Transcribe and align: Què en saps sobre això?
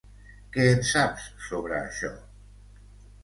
Què 0.53 0.63
en 0.77 0.79
saps 0.91 1.27
sobre 1.49 1.75
això? 1.81 2.11